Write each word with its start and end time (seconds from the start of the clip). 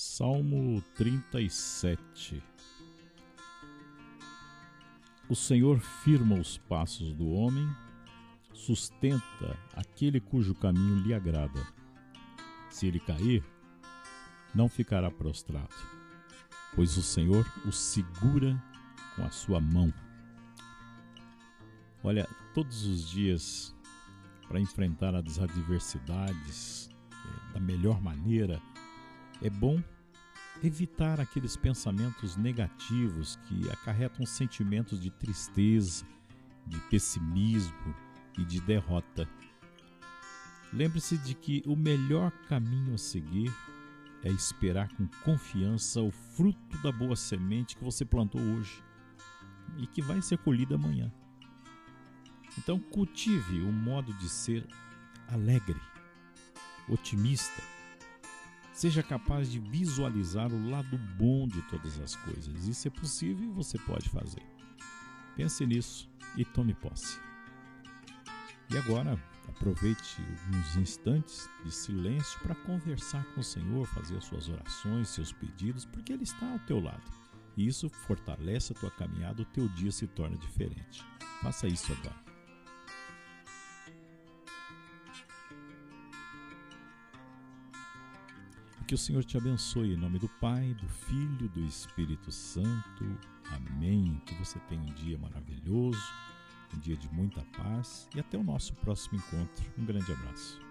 Salmo 0.00 0.80
37 0.94 2.40
O 5.28 5.34
Senhor 5.34 5.80
firma 5.80 6.36
os 6.36 6.56
passos 6.56 7.12
do 7.12 7.28
homem, 7.30 7.68
sustenta 8.54 9.58
aquele 9.74 10.20
cujo 10.20 10.54
caminho 10.54 11.00
lhe 11.00 11.12
agrada. 11.12 11.66
Se 12.70 12.86
ele 12.86 13.00
cair, 13.00 13.44
não 14.54 14.68
ficará 14.68 15.10
prostrado, 15.10 15.74
pois 16.76 16.96
o 16.96 17.02
Senhor 17.02 17.44
o 17.66 17.72
segura 17.72 18.56
com 19.16 19.24
a 19.24 19.30
sua 19.30 19.60
mão. 19.60 19.92
Olha, 22.04 22.28
todos 22.54 22.86
os 22.86 23.10
dias, 23.10 23.74
para 24.46 24.60
enfrentar 24.60 25.16
as 25.16 25.40
adversidades 25.40 26.88
eh, 27.10 27.52
da 27.54 27.58
melhor 27.58 28.00
maneira, 28.00 28.62
é 29.42 29.50
bom 29.50 29.82
evitar 30.62 31.20
aqueles 31.20 31.56
pensamentos 31.56 32.36
negativos 32.36 33.36
que 33.46 33.70
acarretam 33.70 34.26
sentimentos 34.26 35.00
de 35.00 35.10
tristeza, 35.10 36.04
de 36.66 36.78
pessimismo 36.90 37.94
e 38.36 38.44
de 38.44 38.60
derrota. 38.60 39.28
Lembre-se 40.72 41.16
de 41.18 41.34
que 41.34 41.62
o 41.66 41.76
melhor 41.76 42.30
caminho 42.48 42.94
a 42.94 42.98
seguir 42.98 43.52
é 44.22 44.30
esperar 44.30 44.88
com 44.96 45.06
confiança 45.24 46.02
o 46.02 46.10
fruto 46.10 46.76
da 46.82 46.90
boa 46.90 47.14
semente 47.14 47.76
que 47.76 47.84
você 47.84 48.04
plantou 48.04 48.40
hoje 48.40 48.82
e 49.78 49.86
que 49.86 50.02
vai 50.02 50.20
ser 50.20 50.38
colhida 50.38 50.74
amanhã. 50.74 51.12
Então, 52.58 52.78
cultive 52.80 53.60
o 53.60 53.72
modo 53.72 54.12
de 54.14 54.28
ser 54.28 54.66
alegre, 55.28 55.80
otimista 56.88 57.62
Seja 58.78 59.02
capaz 59.02 59.50
de 59.50 59.58
visualizar 59.58 60.52
o 60.52 60.70
lado 60.70 60.96
bom 61.18 61.48
de 61.48 61.60
todas 61.62 61.98
as 61.98 62.14
coisas. 62.14 62.68
Isso 62.68 62.86
é 62.86 62.90
possível 62.92 63.44
e 63.44 63.50
você 63.50 63.76
pode 63.76 64.08
fazer. 64.08 64.40
Pense 65.34 65.66
nisso 65.66 66.08
e 66.36 66.44
tome 66.44 66.74
posse. 66.74 67.18
E 68.70 68.78
agora, 68.78 69.20
aproveite 69.48 70.22
alguns 70.22 70.76
instantes 70.76 71.50
de 71.64 71.74
silêncio 71.74 72.38
para 72.38 72.54
conversar 72.54 73.24
com 73.34 73.40
o 73.40 73.44
Senhor, 73.44 73.84
fazer 73.88 74.16
as 74.16 74.26
suas 74.26 74.48
orações, 74.48 75.08
seus 75.08 75.32
pedidos, 75.32 75.84
porque 75.84 76.12
Ele 76.12 76.22
está 76.22 76.48
ao 76.48 76.60
teu 76.60 76.78
lado. 76.78 77.02
E 77.56 77.66
isso 77.66 77.88
fortalece 77.88 78.72
a 78.72 78.76
tua 78.76 78.92
caminhada, 78.92 79.42
o 79.42 79.46
teu 79.46 79.68
dia 79.70 79.90
se 79.90 80.06
torna 80.06 80.36
diferente. 80.36 81.04
Faça 81.42 81.66
isso 81.66 81.92
agora. 81.94 82.27
Que 88.88 88.94
o 88.94 88.98
Senhor 88.98 89.22
te 89.22 89.36
abençoe 89.36 89.92
em 89.92 89.98
nome 89.98 90.18
do 90.18 90.30
Pai, 90.40 90.72
do 90.80 90.88
Filho, 90.88 91.46
do 91.50 91.60
Espírito 91.60 92.32
Santo. 92.32 93.04
Amém. 93.50 94.18
Que 94.24 94.34
você 94.36 94.58
tenha 94.60 94.80
um 94.80 94.94
dia 94.94 95.18
maravilhoso, 95.18 96.00
um 96.74 96.78
dia 96.78 96.96
de 96.96 97.06
muita 97.12 97.44
paz 97.54 98.08
e 98.16 98.20
até 98.20 98.38
o 98.38 98.42
nosso 98.42 98.72
próximo 98.76 99.18
encontro. 99.18 99.70
Um 99.76 99.84
grande 99.84 100.10
abraço. 100.10 100.67